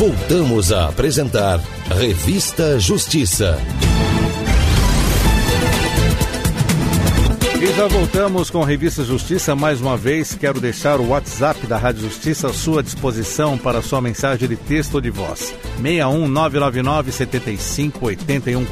[0.00, 3.58] Voltamos a apresentar Revista Justiça.
[7.60, 9.54] E já voltamos com a Revista Justiça.
[9.54, 14.00] Mais uma vez, quero deixar o WhatsApp da Rádio Justiça à sua disposição para sua
[14.00, 15.54] mensagem de texto ou de voz.
[15.82, 18.64] 61 999 75 81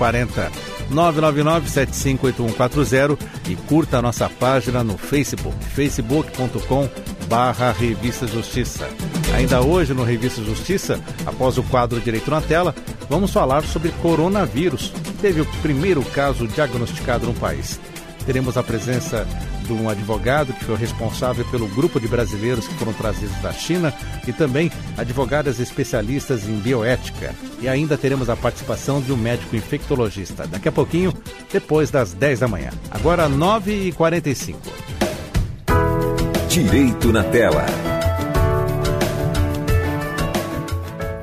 [0.89, 0.95] 40.
[0.95, 3.19] 999 758140
[3.49, 6.89] e curta a nossa página no Facebook, facebook.com
[7.29, 8.89] barra Revista Justiça.
[9.35, 12.75] Ainda hoje no Revista Justiça, após o quadro Direito na Tela,
[13.09, 14.93] vamos falar sobre coronavírus.
[15.21, 17.79] Teve o primeiro caso diagnosticado no país
[18.29, 19.27] teremos a presença
[19.75, 23.93] de um advogado que foi responsável pelo grupo de brasileiros que foram trazidos da China
[24.27, 27.35] e também advogadas especialistas em bioética.
[27.61, 30.47] E ainda teremos a participação de um médico infectologista.
[30.47, 31.13] Daqui a pouquinho,
[31.53, 32.71] depois das 10 da manhã.
[32.91, 34.57] Agora, 9h45.
[36.49, 37.67] Direito na tela.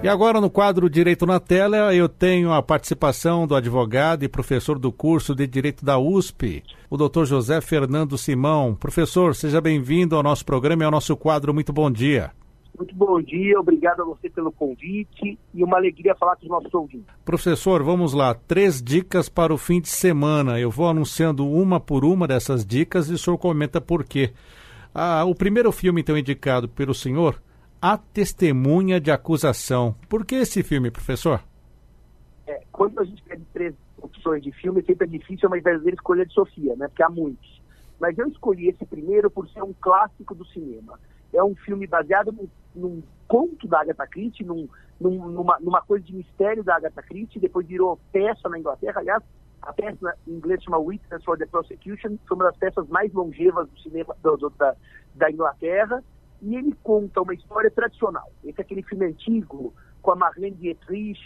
[0.06, 4.78] E agora no quadro Direito na Tela, eu tenho a participação do advogado e professor
[4.78, 8.76] do curso de Direito da USP, o doutor José Fernando Simão.
[8.76, 11.56] Professor, seja bem-vindo ao nosso programa e ao nosso quadro.
[11.56, 12.30] Muito bom dia.
[12.78, 16.72] Muito bom dia, obrigado a você pelo convite e uma alegria falar com os nossos
[16.72, 17.08] ouvintes.
[17.26, 18.36] Professor, vamos lá.
[18.36, 20.60] Três dicas para o fim de semana.
[20.60, 24.34] Eu vou anunciando uma por uma dessas dicas e o senhor comenta por quê.
[24.94, 27.42] Ah, o primeiro filme, então, indicado pelo senhor
[27.82, 29.96] a Testemunha de Acusação.
[30.10, 31.44] Por que esse filme, professor?
[32.48, 35.96] É, quando a gente pede três opções de filme, sempre é difícil, é uma verdadeira
[35.96, 36.88] escolha de Sofia, né?
[36.88, 37.62] Porque há muitos.
[38.00, 41.00] Mas eu escolhi esse primeiro por ser um clássico do cinema.
[41.34, 44.68] É um filme baseado num, num conto da Agatha Christie, num,
[45.00, 49.00] num, numa, numa coisa de mistério da Agatha Christie, depois virou peça na Inglaterra.
[49.00, 49.24] Aliás,
[49.62, 53.68] a peça em inglês chama Witness for the Prosecution, foi uma das peças mais longevas
[53.68, 54.76] do cinema do, do, da,
[55.16, 56.04] da Inglaterra
[56.42, 58.32] e ele conta uma história tradicional.
[58.44, 61.20] Esse é aquele filme antigo com a Marlene Dietrich,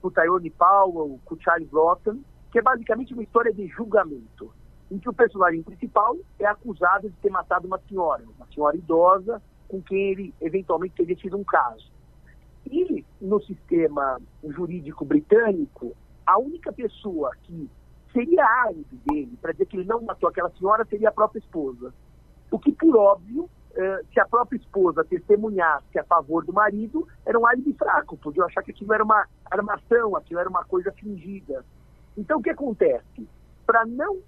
[0.00, 2.18] com o Tyrone Powell, com o Charles Lawton,
[2.50, 4.52] que é basicamente uma história de julgamento,
[4.90, 9.42] em que o personagem principal é acusado de ter matado uma senhora, uma senhora idosa,
[9.68, 11.90] com quem ele eventualmente teria tido um caso.
[12.66, 17.70] E no sistema jurídico britânico, a única pessoa que
[18.12, 21.92] seria álibi dele para dizer que ele não matou aquela senhora seria a própria esposa.
[22.50, 23.48] O que, por óbvio,
[24.12, 28.62] se a própria esposa testemunhasse a favor do marido, era um álibi fraco, podiam achar
[28.62, 31.64] que aquilo era uma armação, aquilo era uma coisa fingida.
[32.16, 33.28] Então, o que acontece?
[33.66, 34.18] Para não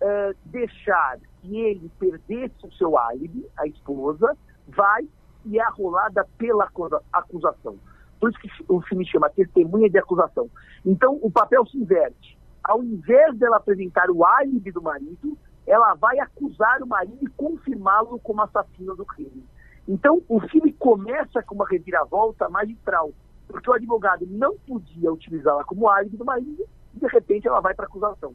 [0.00, 4.36] eh, deixar que ele perdesse o seu álibi, a esposa
[4.68, 5.08] vai
[5.44, 6.68] e é arrolada pela
[7.12, 7.76] acusação.
[8.20, 10.48] Por isso que o filme chama Testemunha de Acusação.
[10.84, 12.38] Então, o papel se inverte.
[12.62, 15.36] Ao invés dela apresentar o álibi do marido,
[15.66, 19.44] ela vai acusar o marido e confirmá-lo como assassino do crime.
[19.86, 23.12] Então, o filme começa com uma reviravolta magistral,
[23.46, 26.64] porque o advogado não podia utilizá-la como álibi do marido
[26.94, 28.34] e, de repente, ela vai para acusação.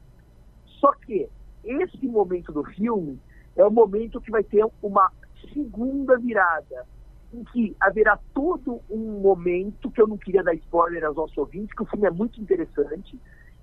[0.80, 1.28] Só que
[1.64, 3.20] esse momento do filme
[3.56, 5.12] é o momento que vai ter uma
[5.54, 6.86] segunda virada,
[7.34, 11.76] em que haverá todo um momento, que eu não queria dar spoiler aos nossos ouvintes,
[11.76, 13.20] que o filme é muito interessante,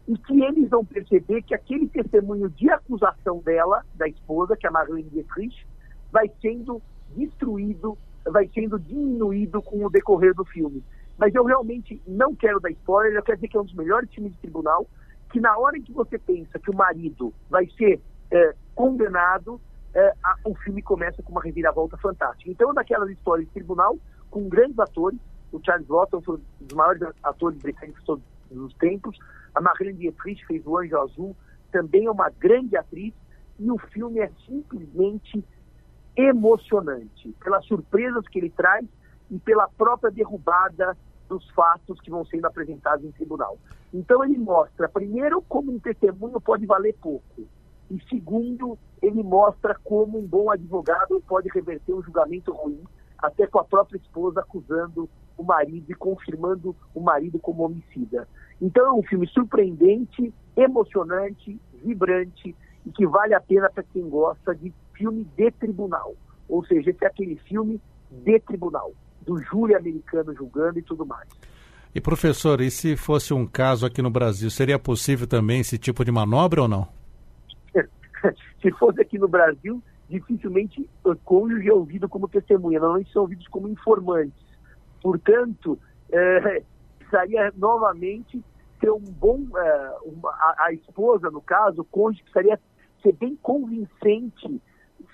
[0.09, 4.69] e que eles vão perceber que aquele testemunho de acusação dela, da esposa, que é
[4.69, 5.67] a Marlene Dietrich,
[6.13, 6.81] vai sendo
[7.17, 10.83] destruído, vai sendo diminuído com o decorrer do filme.
[11.19, 14.09] Mas eu realmente não quero dar spoiler, eu quero dizer que é um dos melhores
[14.13, 14.87] filmes de tribunal,
[15.31, 18.01] que na hora que você pensa que o marido vai ser
[18.31, 19.61] é, condenado,
[19.95, 22.51] é, a, o filme começa com uma reviravolta fantástica.
[22.51, 23.99] Então, daquelas histórias de tribunal,
[24.31, 25.19] com grandes atores,
[25.51, 29.19] o Charles Lawton foi um dos maiores atores britânicos de todos os tempos,
[29.57, 31.37] a Marlene Dietrich fez o Anjo Azul,
[31.73, 33.15] também é uma grande atriz,
[33.59, 35.43] e o filme é simplesmente
[36.15, 38.87] emocionante, pelas surpresas que ele traz
[39.31, 40.95] e pela própria derrubada
[41.27, 43.59] dos fatos que vão sendo apresentados em tribunal.
[43.95, 47.49] Então ele mostra, primeiro, como um testemunho pode valer pouco,
[47.91, 52.85] e segundo, ele mostra como um bom advogado pode reverter um julgamento ruim,
[53.17, 58.29] até com a própria esposa acusando o marido e confirmando o marido como homicida.
[58.61, 62.55] Então é um filme surpreendente, emocionante, vibrante
[62.85, 66.15] e que vale a pena para quem gosta de filme de tribunal.
[66.49, 67.81] Ou seja, esse é aquele filme
[68.11, 68.93] de tribunal,
[69.23, 71.29] do júri americano julgando e tudo mais.
[71.95, 76.05] E professor, e se fosse um caso aqui no Brasil, seria possível também esse tipo
[76.05, 76.89] de manobra ou não?
[78.61, 83.47] se fosse aqui no Brasil, dificilmente o cônjuge é ouvido como testemunha, normalmente são ouvidos
[83.49, 84.45] como informantes.
[85.03, 85.79] Portanto,
[86.13, 86.63] é,
[87.07, 88.43] precisaria novamente
[88.81, 89.39] ter um bom.
[89.39, 92.61] Uh, uma, a, a, esposa, no caso, o cônjuge, precisaria
[93.03, 94.61] ser bem convincente,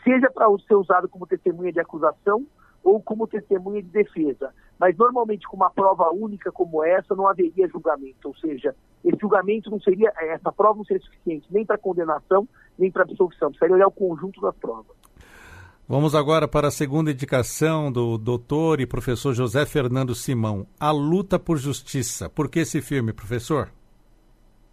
[0.02, 2.46] seja para ser usado como testemunha de acusação
[2.82, 4.52] ou como testemunha de defesa.
[4.78, 8.74] Mas normalmente com uma prova única como essa não haveria julgamento, ou seja,
[9.04, 13.50] esse julgamento não seria, essa prova não seria suficiente nem para condenação, nem para absolvição,
[13.50, 14.96] precisaria olhar o conjunto das provas.
[15.88, 21.40] Vamos agora para a segunda indicação do doutor e professor José Fernando Simão, A Luta
[21.40, 22.30] por Justiça.
[22.30, 23.68] Por que esse filme, professor?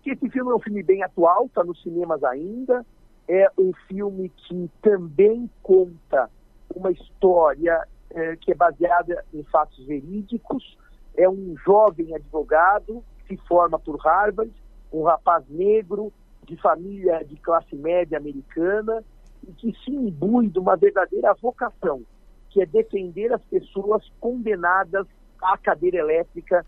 [0.05, 2.85] Esse filme é um filme bem atual, está nos cinemas ainda.
[3.27, 6.29] É um filme que também conta
[6.73, 10.77] uma história é, que é baseada em fatos verídicos.
[11.17, 14.53] É um jovem advogado que se forma por Harvard,
[14.93, 16.13] um rapaz negro
[16.45, 19.03] de família de classe média americana
[19.49, 22.03] e que se imbui de uma verdadeira vocação,
[22.49, 25.07] que é defender as pessoas condenadas
[25.41, 26.65] à cadeira elétrica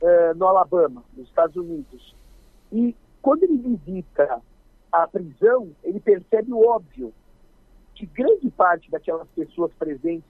[0.00, 2.14] uh, no Alabama, nos Estados Unidos.
[2.72, 4.40] E quando ele visita
[4.90, 7.12] a prisão, ele percebe o óbvio,
[7.94, 10.28] que grande parte daquelas pessoas presentes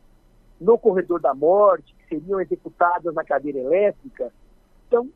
[0.60, 4.32] no corredor da morte, que seriam executadas na cadeira elétrica,
[4.90, 5.08] são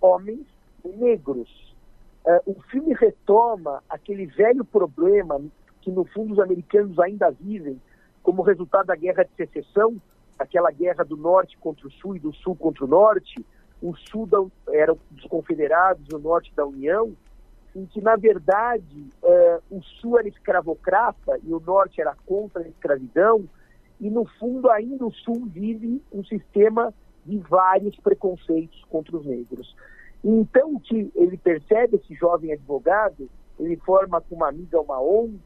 [0.00, 0.46] homens
[0.84, 1.74] negros.
[2.24, 5.40] Uh, o filme retoma aquele velho problema
[5.80, 7.80] que no fundo os americanos ainda vivem
[8.22, 9.96] como resultado da guerra de secessão,
[10.38, 13.44] aquela guerra do norte contra o sul e do sul contra o norte,
[13.82, 14.38] o sul da,
[14.68, 17.12] era dos confederados, o norte da União,
[17.74, 22.68] em que na verdade uh, o sul era escravocrata e o norte era contra a
[22.68, 23.48] escravidão,
[24.00, 26.92] e no fundo ainda o sul vive um sistema
[27.24, 29.74] de vários preconceitos contra os negros.
[30.24, 33.28] Então o que ele percebe, esse jovem advogado,
[33.58, 35.38] ele forma com uma amiga uma ONG,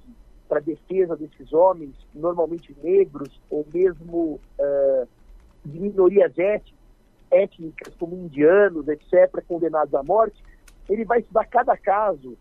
[0.49, 5.08] para defesa desses homens, normalmente negros, ou mesmo uh,
[5.64, 6.32] de minorias
[7.31, 10.43] étnicas, como indianos, etc., condenados à morte,
[10.88, 12.37] ele vai estudar cada caso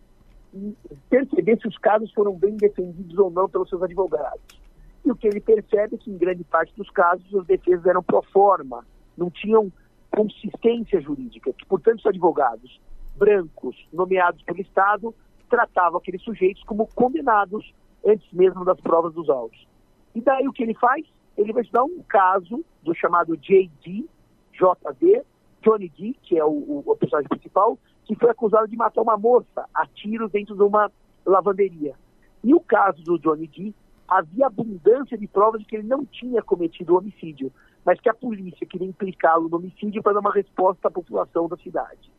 [0.52, 0.76] e
[1.10, 4.62] perceber se os casos foram bem defendidos ou não pelos seus advogados.
[5.04, 8.02] E o que ele percebe é que, em grande parte dos casos, as defesas eram
[8.02, 8.86] pro forma,
[9.16, 9.72] não tinham
[10.10, 12.80] consistência jurídica, que, portanto, os advogados
[13.16, 15.14] brancos nomeados pelo Estado
[15.48, 17.74] tratavam aqueles sujeitos como condenados
[18.06, 19.66] antes mesmo das provas dos autos.
[20.14, 21.04] E daí o que ele faz?
[21.36, 24.08] Ele vai estudar um caso do chamado JD,
[24.52, 25.22] JD,
[25.62, 29.66] Johnny D, que é o, o, personagem principal, que foi acusado de matar uma moça
[29.74, 30.92] a tiros dentro de uma
[31.24, 31.94] lavanderia.
[32.42, 33.74] E o caso do Johnny D,
[34.06, 37.50] havia abundância de provas de que ele não tinha cometido o homicídio,
[37.84, 41.56] mas que a polícia queria implicá-lo no homicídio para dar uma resposta à população da
[41.56, 42.12] cidade.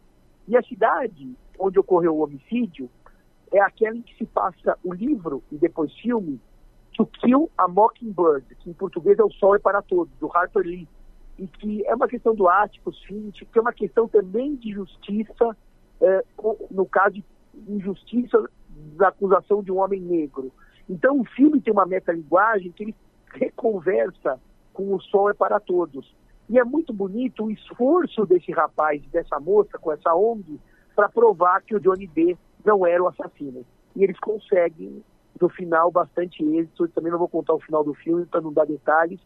[0.47, 2.89] E a cidade onde ocorreu o homicídio
[3.51, 6.39] é aquela em que se passa o livro e depois filme
[6.95, 10.65] To Kill a Mockingbird, que em português é O Sol é para Todos, do Harper
[10.65, 10.87] Lee,
[11.37, 15.57] e que é uma questão do Atticus Finch, que é uma questão também de justiça,
[16.01, 16.23] é,
[16.71, 17.25] no caso de
[17.67, 18.49] injustiça
[18.97, 20.51] da acusação de um homem negro.
[20.89, 22.95] Então o filme tem uma metalinguagem que ele
[23.33, 24.39] reconversa
[24.73, 26.15] com O Sol é para Todos.
[26.47, 30.59] E é muito bonito o esforço desse rapaz, dessa moça, com essa ONG,
[30.95, 33.65] para provar que o Johnny D não era o assassino.
[33.95, 35.03] E eles conseguem,
[35.39, 36.85] no final, bastante êxito.
[36.85, 39.19] Eu também não vou contar o final do filme para não dar detalhes,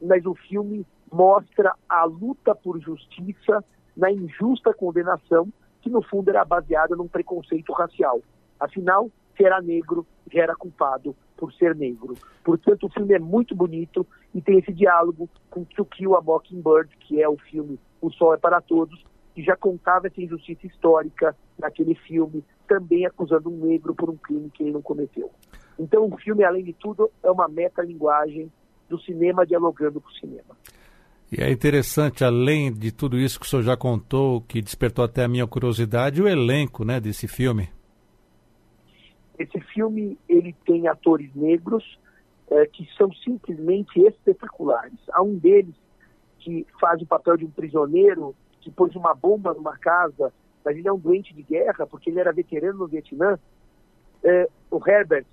[0.00, 3.64] mas o filme mostra a luta por justiça
[3.96, 5.48] na injusta condenação,
[5.80, 8.20] que no fundo era baseada num preconceito racial.
[8.58, 12.14] Afinal, se era negro, já era culpado por ser negro.
[12.42, 16.96] Portanto, o filme é muito bonito e tem esse diálogo com To Kill a Mockingbird,
[16.98, 19.04] que é o filme O Sol é para Todos,
[19.34, 24.50] que já contava essa injustiça histórica naquele filme, também acusando um negro por um crime
[24.50, 25.30] que ele não cometeu.
[25.78, 28.50] Então, o filme, além de tudo, é uma metalinguagem
[28.88, 30.56] do cinema dialogando com o cinema.
[31.30, 35.24] E é interessante, além de tudo isso que o senhor já contou, que despertou até
[35.24, 37.68] a minha curiosidade, o elenco né, desse filme.
[39.38, 41.98] Esse filme ele tem atores negros
[42.48, 44.98] é, que são simplesmente espetaculares.
[45.12, 45.74] Há um deles
[46.38, 50.32] que faz o papel de um prisioneiro que pôs uma bomba numa casa,
[50.66, 53.38] mas ele é um doente de guerra, porque ele era veterano no Vietnã,
[54.24, 55.26] é, o Herbert,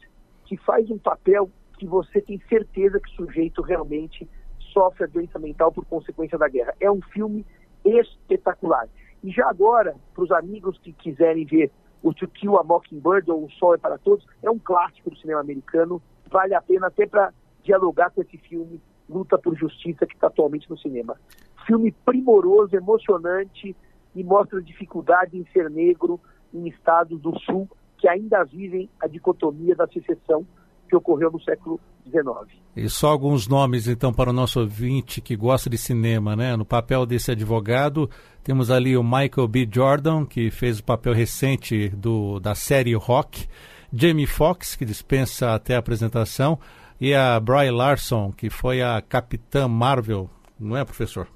[0.45, 1.49] que faz um papel
[1.79, 4.29] que você tem certeza que o sujeito realmente
[4.71, 6.75] sofre a doença mental por consequência da guerra.
[6.79, 7.43] É um filme
[7.83, 8.87] espetacular.
[9.23, 11.71] E já agora, para os amigos que quiserem ver
[12.03, 15.17] o To Kill a Mockingbird ou O Sol é para Todos, é um clássico do
[15.17, 15.99] cinema americano,
[16.29, 20.69] vale a pena até para dialogar com esse filme Luta por Justiça que está atualmente
[20.69, 21.17] no cinema
[21.65, 23.75] filme primoroso, emocionante
[24.15, 26.19] e mostra dificuldade em ser negro
[26.53, 30.45] em estados do sul que ainda vivem a dicotomia da secessão
[30.89, 32.61] que ocorreu no século XIX.
[32.75, 36.55] E só alguns nomes, então, para o nosso ouvinte que gosta de cinema, né?
[36.55, 38.09] No papel desse advogado,
[38.43, 39.69] temos ali o Michael B.
[39.71, 43.47] Jordan, que fez o papel recente do, da série Rock,
[43.91, 46.59] Jamie Foxx, que dispensa até a apresentação,
[46.99, 50.29] e a Bry Larson, que foi a Capitã Marvel,
[50.59, 51.27] não é, professor?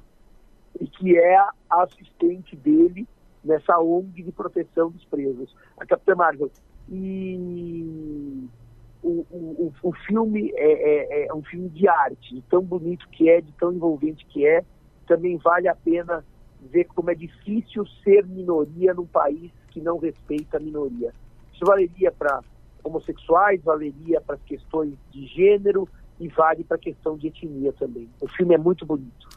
[0.80, 3.08] E que é a assistente dele
[3.44, 6.52] nessa ONG de proteção dos presos, a Capitã Marvel.
[6.90, 8.48] E
[9.04, 13.30] o, o, o filme é, é, é, um filme de arte, de tão bonito que
[13.30, 14.64] é, de tão envolvente que é.
[15.08, 16.24] Também vale a pena
[16.62, 21.14] ver como é difícil ser minoria num país que não respeita a minoria.
[21.54, 22.42] Isso valeria para
[22.84, 25.88] homossexuais, valeria para questões de gênero
[26.20, 28.10] e vale para a questão de etnia também.
[28.22, 29.28] O filme é muito bonito.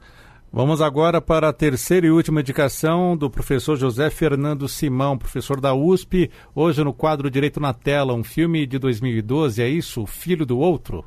[0.52, 5.72] Vamos agora para a terceira e última indicação do professor José Fernando Simão, professor da
[5.72, 10.04] USP, hoje no quadro Direito na Tela, um filme de 2012, é isso?
[10.06, 11.04] Filho do Outro?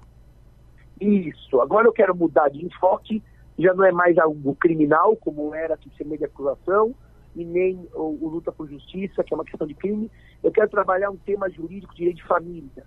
[1.01, 1.59] Isso.
[1.59, 3.21] Agora eu quero mudar de enfoque,
[3.59, 6.95] já não é mais algo criminal, como era que de acusação,
[7.35, 10.09] e nem o, o, luta por justiça, que é uma questão de crime.
[10.41, 12.85] Eu quero trabalhar um tema jurídico, direito de família,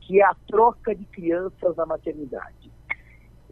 [0.00, 2.77] que é a troca de crianças na maternidade.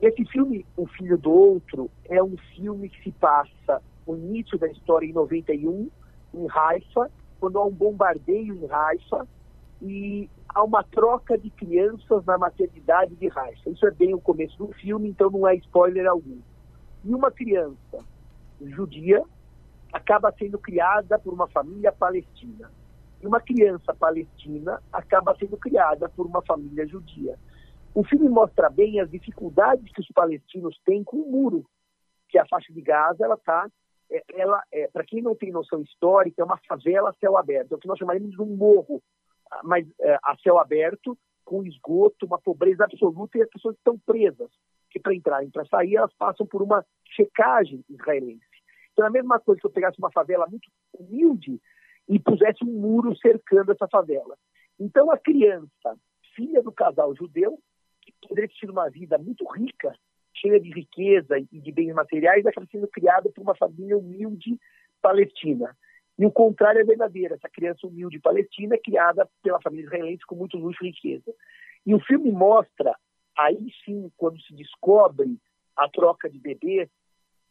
[0.01, 4.69] Esse filme, O Filho do Outro, é um filme que se passa o início da
[4.69, 5.91] história em 91,
[6.35, 7.11] em Haifa,
[7.41, 9.27] quando há um bombardeio em Haifa
[9.83, 13.71] e há uma troca de crianças na maternidade de Haifa.
[13.71, 16.39] Isso é bem o começo do filme, então não é spoiler algum.
[17.05, 18.05] E uma criança
[18.61, 19.23] judia
[19.93, 22.71] acaba sendo criada por uma família palestina.
[23.23, 27.39] E uma criança palestina acaba sendo criada por uma família judia.
[27.97, 31.65] O filme mostra bem as dificuldades que os palestinos têm com o muro,
[32.29, 33.67] que a faixa de Gaza, ela está,
[34.11, 37.73] é, ela, é, para quem não tem noção histórica, é uma favela a céu aberto,
[37.73, 39.03] é o que nós chamaríamos de um morro,
[39.51, 43.99] ah, mas é, a céu aberto, com esgoto, uma pobreza absoluta, e as pessoas estão
[44.01, 44.51] presas,
[44.91, 46.85] que para entrarem, para sair, elas passam por uma
[47.15, 48.45] checagem israelense.
[48.93, 51.59] Então é a mesma coisa que eu pegasse uma favela muito humilde
[52.07, 54.37] e pusesse um muro cercando essa favela.
[54.79, 55.97] Então a criança,
[56.35, 57.59] filha do casal judeu,
[58.21, 59.95] poderia ter tido uma vida muito rica,
[60.35, 64.59] cheia de riqueza e de bens materiais, acaba sendo criada por uma família humilde
[65.01, 65.77] palestina.
[66.19, 67.35] E o contrário é verdadeiro.
[67.35, 71.33] Essa criança humilde palestina é criada pela família israelense com muito luxo e riqueza.
[71.85, 72.95] E o filme mostra,
[73.37, 75.39] aí sim, quando se descobre
[75.77, 76.89] a troca de bebês,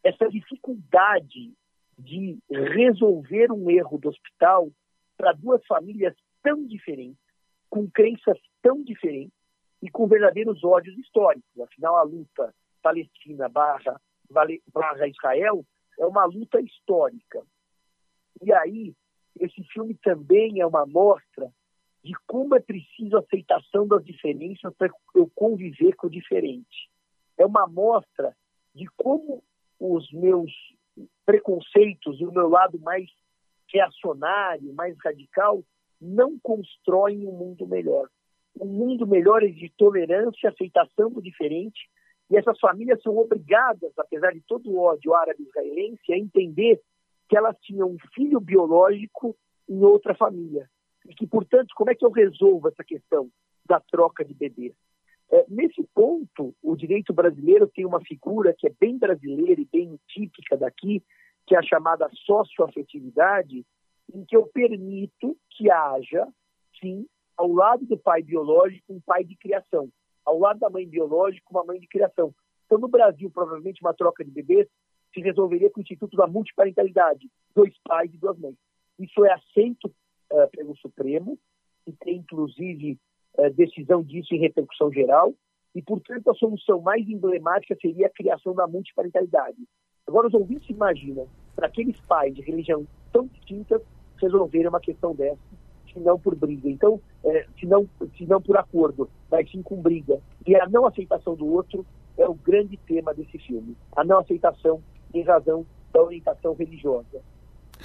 [0.03, 1.53] essa dificuldade
[1.97, 4.69] de resolver um erro do hospital
[5.17, 7.23] para duas famílias tão diferentes,
[7.69, 9.34] com crenças tão diferentes,
[9.85, 11.61] e com verdadeiros ódios históricos.
[11.61, 14.01] Afinal, a luta Palestina barra,
[14.73, 15.63] barra Israel
[15.99, 17.43] é uma luta histórica.
[18.41, 18.95] E aí,
[19.39, 21.51] esse filme também é uma mostra
[22.03, 26.89] de como é preciso aceitação das diferenças para eu conviver com o diferente.
[27.37, 28.35] É uma mostra
[28.73, 29.43] de como
[29.79, 30.51] os meus
[31.25, 33.07] preconceitos e o meu lado mais
[33.71, 35.63] reacionário, mais radical,
[36.01, 38.09] não constroem um mundo melhor
[38.59, 41.89] um mundo melhor de tolerância, aceitação do diferente.
[42.29, 46.81] E essas famílias são obrigadas, apesar de todo o ódio árabe-israelense, a entender
[47.29, 49.35] que elas tinham um filho biológico
[49.69, 50.69] em outra família.
[51.07, 53.29] E que, portanto, como é que eu resolvo essa questão
[53.65, 54.73] da troca de bebês?
[55.31, 59.99] É, nesse ponto, o direito brasileiro tem uma figura que é bem brasileira e bem
[60.07, 61.03] típica daqui,
[61.47, 63.65] que é a chamada socioafetividade,
[64.13, 66.27] em que eu permito que haja,
[66.79, 69.89] sim, ao lado do pai biológico, um pai de criação.
[70.25, 72.33] Ao lado da mãe biológica, uma mãe de criação.
[72.65, 74.67] Então, no Brasil, provavelmente uma troca de bebês
[75.13, 78.55] se resolveria com o Instituto da Multiparentalidade, dois pais e duas mães.
[78.99, 81.37] Isso é aceito uh, pelo Supremo,
[81.85, 82.97] e tem, inclusive,
[83.37, 85.33] uh, decisão disso em repercussão geral,
[85.73, 89.57] e, portanto, a solução mais emblemática seria a criação da multiparentalidade.
[90.07, 93.81] Agora, os ouvintes imaginam, para aqueles pais de religião tão distintas,
[94.21, 95.37] resolverem uma questão dessa
[95.95, 96.69] se não por briga.
[96.69, 97.87] Então, é, se, não,
[98.17, 100.19] se não por acordo, mas sim com briga.
[100.45, 101.85] E a não aceitação do outro
[102.17, 103.75] é o grande tema desse filme.
[103.95, 104.81] A não aceitação
[105.13, 107.21] em razão da orientação religiosa.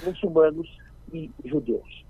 [0.03, 0.67] Muçulmanos
[1.13, 2.05] e judeus.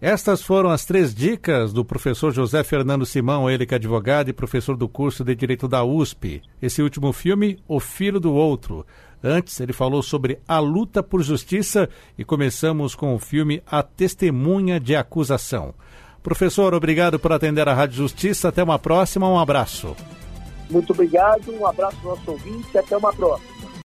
[0.00, 4.32] Estas foram as três dicas do professor José Fernando Simão, ele que é advogado e
[4.32, 6.42] professor do curso de Direito da USP.
[6.60, 8.84] Esse último filme, O Filho do Outro.
[9.26, 14.78] Antes, ele falou sobre a luta por justiça e começamos com o filme A Testemunha
[14.78, 15.74] de Acusação.
[16.22, 18.48] Professor, obrigado por atender a Rádio Justiça.
[18.48, 19.96] Até uma próxima, um abraço.
[20.70, 23.65] Muito obrigado, um abraço ao nosso ouvinte até uma próxima.